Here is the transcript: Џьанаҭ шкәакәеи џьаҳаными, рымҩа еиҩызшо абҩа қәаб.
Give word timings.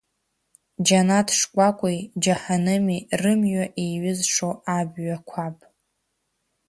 Џьанаҭ 0.85 1.27
шкәакәеи 1.39 1.99
џьаҳаными, 2.23 2.99
рымҩа 3.21 3.65
еиҩызшо 3.83 4.49
абҩа 4.77 5.17
қәаб. 5.29 5.57